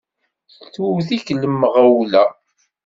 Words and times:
Tewwet-ik 0.73 1.27
lmeɣwla! 1.43 2.23